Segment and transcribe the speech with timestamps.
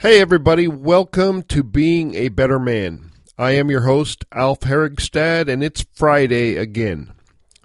[0.00, 3.12] Hey, everybody, welcome to Being a Better Man.
[3.38, 7.14] I am your host, Alf Herigstad, and it's Friday again.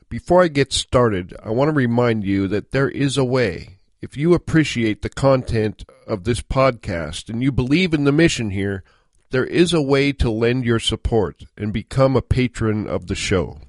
[0.08, 3.80] Before I get started, I want to remind you that there is a way.
[4.02, 8.86] If you appreciate the content of this podcast and you believe in the mission here,
[9.32, 13.60] there is a way to lend your support and become a patron of the show.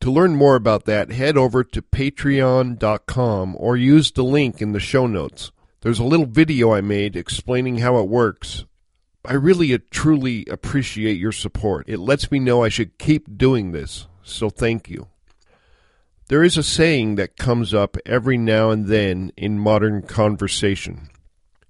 [0.00, 4.78] To learn more about that, head over to patreon.com or use the link in the
[4.78, 5.52] show notes.
[5.84, 8.64] There's a little video I made explaining how it works.
[9.22, 11.84] I really uh, truly appreciate your support.
[11.86, 15.08] It lets me know I should keep doing this, so thank you.
[16.28, 21.10] There is a saying that comes up every now and then in modern conversation.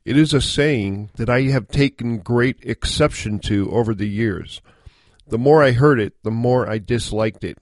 [0.05, 4.63] It is a saying that I have taken great exception to over the years.
[5.27, 7.59] The more I heard it, the more I disliked it.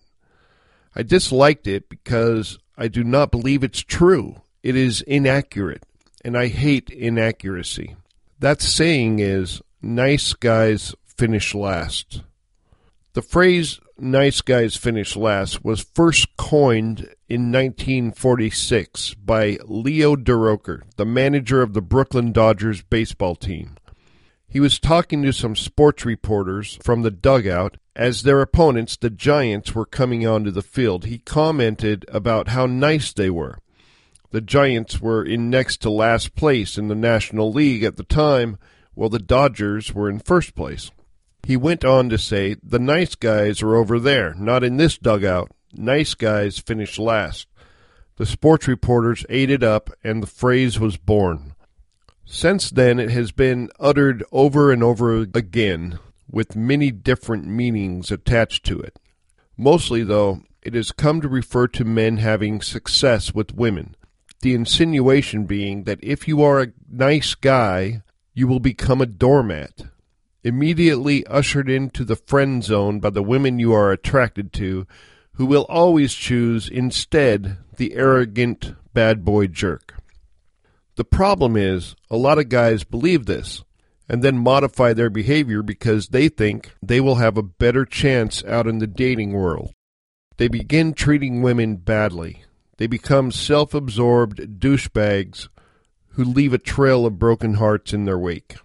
[0.95, 4.43] I disliked it because I do not believe it's true.
[4.63, 5.87] It is inaccurate,
[6.25, 7.97] and I hate inaccuracy.
[8.39, 12.23] That saying is, nice guys finish last.
[13.15, 21.07] The phrase nice guys finish last was first coined in 1946 by Leo Durocher, the
[21.07, 23.77] manager of the Brooklyn Dodgers baseball team.
[24.49, 29.75] He was talking to some sports reporters from the dugout as their opponents, the Giants,
[29.75, 31.07] were coming onto the field.
[31.07, 33.59] He commented about how nice they were.
[34.33, 38.57] The Giants were in next to last place in the National League at the time,
[38.95, 40.91] while the Dodgers were in first place.
[41.47, 45.51] He went on to say, The nice guys are over there, not in this dugout.
[45.75, 47.47] Nice guys finish last.
[48.17, 51.55] The sports reporters ate it up, and the phrase was born.
[52.25, 55.99] Since then, it has been uttered over and over again,
[56.31, 58.99] with many different meanings attached to it.
[59.59, 63.95] Mostly, though, it has come to refer to men having success with women.
[64.43, 68.03] The insinuation being that if you are a nice guy,
[68.35, 69.87] you will become a doormat
[70.45, 74.87] immediately ushered into the friend zone by the women you are attracted to,
[75.35, 79.95] who will always choose instead the arrogant bad boy jerk.
[80.97, 83.65] The problem is, a lot of guys believe this
[84.09, 88.67] and then modify their behavior because they think they will have a better chance out
[88.67, 89.73] in the dating world.
[90.37, 92.45] They begin treating women badly.
[92.79, 95.49] They become self absorbed douchebags
[96.11, 98.57] who leave a trail of broken hearts in their wake.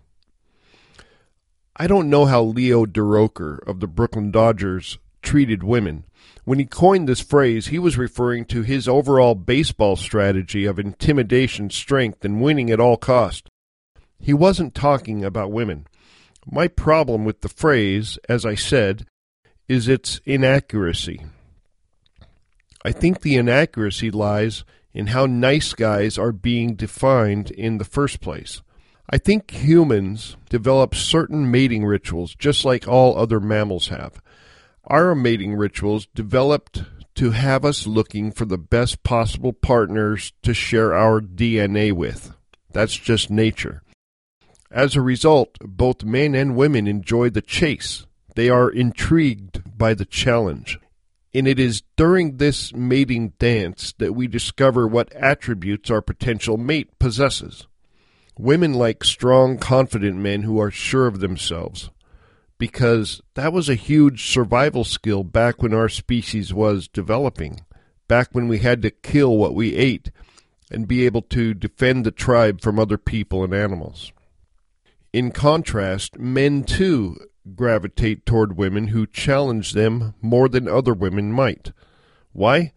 [1.76, 6.06] I don't know how Leo Durocher of the Brooklyn Dodgers treated women.
[6.44, 11.70] When he coined this phrase, he was referring to his overall baseball strategy of intimidation,
[11.70, 13.50] strength, and winning at all cost.
[14.20, 15.86] He wasn't talking about women.
[16.50, 19.06] My problem with the phrase, as I said,
[19.68, 21.26] is its inaccuracy.
[22.88, 28.22] I think the inaccuracy lies in how nice guys are being defined in the first
[28.22, 28.62] place.
[29.10, 34.22] I think humans develop certain mating rituals just like all other mammals have.
[34.86, 36.84] Our mating rituals developed
[37.16, 42.32] to have us looking for the best possible partners to share our DNA with.
[42.72, 43.84] That's just nature.
[44.72, 48.06] As a result, both men and women enjoy the chase.
[48.36, 50.80] They are intrigued by the challenge.
[51.38, 56.98] And it is during this mating dance that we discover what attributes our potential mate
[56.98, 57.68] possesses.
[58.40, 61.92] Women like strong, confident men who are sure of themselves
[62.58, 67.62] because that was a huge survival skill back when our species was developing,
[68.08, 70.10] back when we had to kill what we ate
[70.72, 74.12] and be able to defend the tribe from other people and animals.
[75.14, 77.16] In contrast, men too
[77.56, 81.72] gravitate toward women who challenge them more than other women might.
[82.34, 82.74] Why?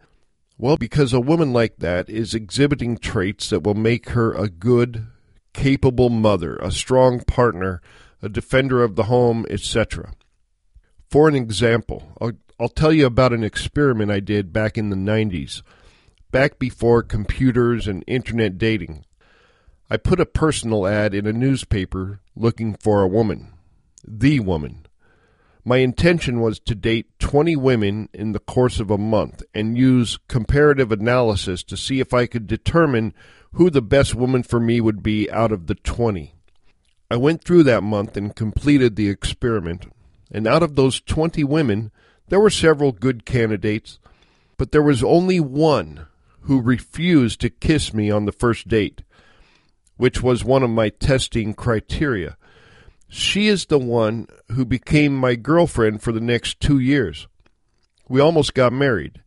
[0.57, 5.07] Well, because a woman like that is exhibiting traits that will make her a good,
[5.53, 7.81] capable mother, a strong partner,
[8.21, 10.13] a defender of the home, etc.
[11.09, 14.95] For an example, I'll, I'll tell you about an experiment I did back in the
[14.95, 15.63] 90s,
[16.29, 19.03] back before computers and internet dating.
[19.89, 23.51] I put a personal ad in a newspaper looking for a woman,
[24.07, 24.85] the woman.
[25.63, 30.17] My intention was to date 20 women in the course of a month and use
[30.27, 33.13] comparative analysis to see if I could determine
[33.53, 36.33] who the best woman for me would be out of the 20.
[37.11, 39.91] I went through that month and completed the experiment,
[40.31, 41.91] and out of those 20 women,
[42.29, 43.99] there were several good candidates,
[44.57, 46.07] but there was only one
[46.41, 49.03] who refused to kiss me on the first date,
[49.97, 52.37] which was one of my testing criteria.
[53.13, 57.27] She is the one who became my girlfriend for the next two years.
[58.07, 59.21] We almost got married.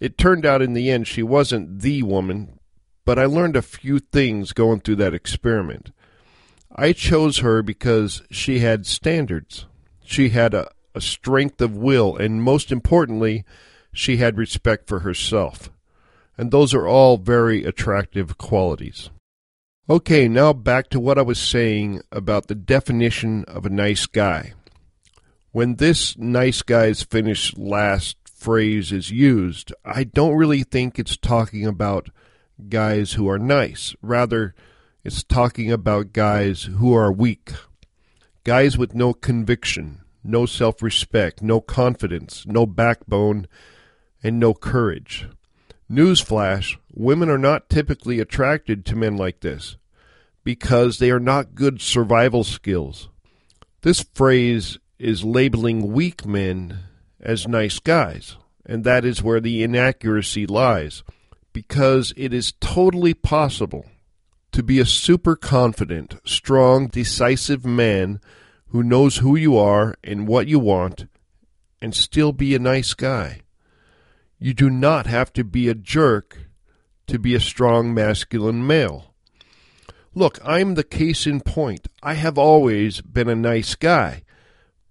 [0.00, 2.58] It turned out in the end she wasn't the woman,
[3.04, 5.92] but I learned a few things going through that experiment.
[6.74, 9.66] I chose her because she had standards.
[10.04, 13.44] She had a, a strength of will, and most importantly,
[13.92, 15.70] she had respect for herself.
[16.36, 19.10] And those are all very attractive qualities.
[19.90, 24.52] Okay, now back to what I was saying about the definition of a nice guy.
[25.50, 31.66] When this nice guys finished last phrase is used, I don't really think it's talking
[31.66, 32.08] about
[32.68, 33.96] guys who are nice.
[34.00, 34.54] Rather,
[35.02, 37.50] it's talking about guys who are weak.
[38.44, 43.48] Guys with no conviction, no self respect, no confidence, no backbone,
[44.22, 45.26] and no courage.
[45.90, 49.76] Newsflash women are not typically attracted to men like this
[50.44, 53.08] because they are not good survival skills.
[53.82, 56.78] This phrase is labeling weak men
[57.20, 61.02] as nice guys, and that is where the inaccuracy lies
[61.52, 63.84] because it is totally possible
[64.52, 68.20] to be a super confident, strong, decisive man
[68.68, 71.06] who knows who you are and what you want
[71.80, 73.40] and still be a nice guy.
[74.38, 76.38] You do not have to be a jerk
[77.06, 79.09] to be a strong masculine male.
[80.14, 81.86] Look, I'm the case in point.
[82.02, 84.24] I have always been a nice guy,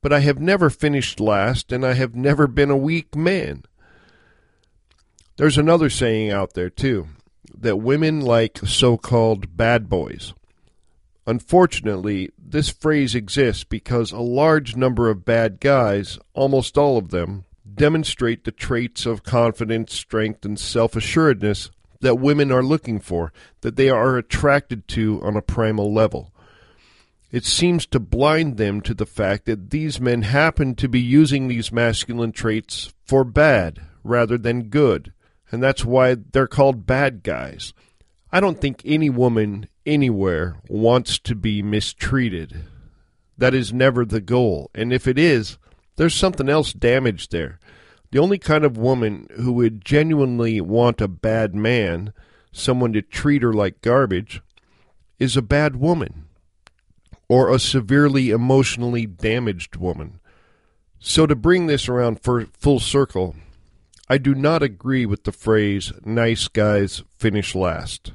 [0.02, 3.64] but I have never finished last and I have never been a weak man.
[5.36, 7.08] There's another saying out there, too,
[7.58, 10.34] that women like so called bad boys.
[11.28, 17.46] Unfortunately, this phrase exists because a large number of bad guys, almost all of them,
[17.76, 21.70] demonstrate the traits of confidence, strength, and self assuredness
[22.02, 26.34] that women are looking for, that they are attracted to on a primal level.
[27.32, 31.48] It seems to blind them to the fact that these men happen to be using
[31.48, 35.14] these masculine traits for bad rather than good
[35.52, 37.74] and that's why they're called bad guys.
[38.32, 42.66] I don't think any woman anywhere wants to be mistreated.
[43.38, 44.70] That is never the goal.
[44.76, 45.58] And if it is,
[45.96, 47.60] there's something else damaged there.
[48.12, 52.14] The only kind of woman who would genuinely want a bad man,
[52.52, 54.42] someone to treat her like garbage,
[55.20, 56.26] is a bad woman
[57.28, 60.20] or a severely emotionally damaged woman.
[60.98, 63.36] So to bring this around for full circle,
[64.10, 68.14] I do not agree with the phrase, nice guys finish last.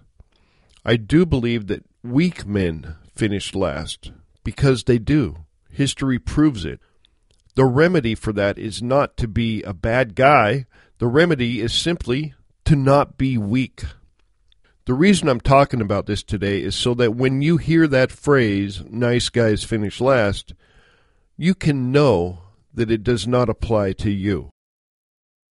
[0.85, 4.11] I do believe that weak men finish last,
[4.43, 5.44] because they do.
[5.70, 6.81] History proves it.
[7.54, 10.66] The remedy for that is not to be a bad guy.
[10.98, 12.34] The remedy is simply
[12.64, 13.84] to not be weak.
[14.86, 18.82] The reason I'm talking about this today is so that when you hear that phrase,
[18.90, 20.52] nice guys finish last,
[21.36, 22.40] you can know
[22.72, 24.50] that it does not apply to you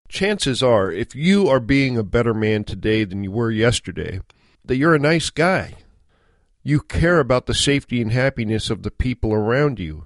[0.07, 4.21] chances are, if you are being a better man today than you were yesterday,
[4.63, 5.75] that you're a nice guy.
[6.63, 10.05] You care about the safety and happiness of the people around you.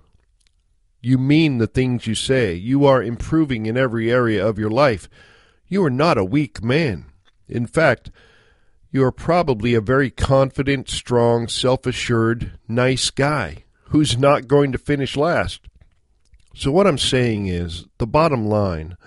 [1.01, 2.53] You mean the things you say.
[2.53, 5.10] You are improving in every area of your life.
[5.68, 7.06] You are not a weak man.
[7.48, 8.12] In fact,
[8.91, 14.77] you are probably a very confident, strong, self assured, nice guy who's not going to
[14.77, 15.62] finish last.
[16.56, 18.98] So, what I'm saying is the bottom line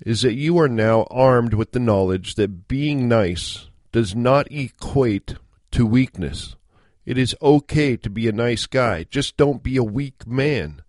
[0.00, 5.34] is that you are now armed with the knowledge that being nice does not equate
[5.72, 6.56] to weakness.
[7.04, 10.82] It is okay to be a nice guy, just don't be a weak man.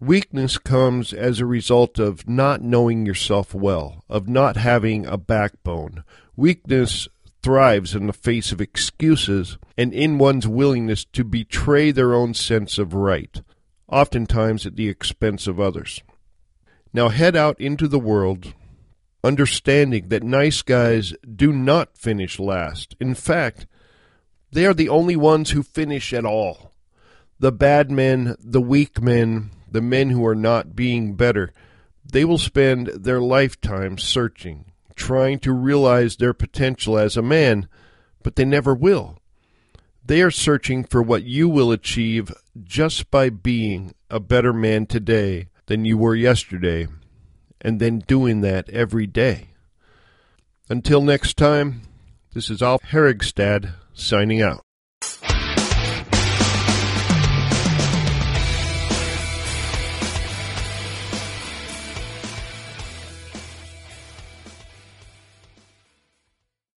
[0.00, 6.04] Weakness comes as a result of not knowing yourself well, of not having a backbone.
[6.36, 7.08] Weakness
[7.42, 12.78] thrives in the face of excuses and in one's willingness to betray their own sense
[12.78, 13.42] of right,
[13.88, 16.00] oftentimes at the expense of others.
[16.92, 18.54] Now head out into the world
[19.24, 22.94] understanding that nice guys do not finish last.
[23.00, 23.66] In fact,
[24.52, 26.72] they are the only ones who finish at all.
[27.40, 31.52] The bad men, the weak men, the men who are not being better,
[32.04, 37.68] they will spend their lifetime searching, trying to realize their potential as a man,
[38.22, 39.18] but they never will.
[40.04, 42.32] They are searching for what you will achieve
[42.62, 46.88] just by being a better man today than you were yesterday,
[47.60, 49.50] and then doing that every day.
[50.70, 51.82] Until next time,
[52.32, 54.62] this is Alf Herigstad signing out.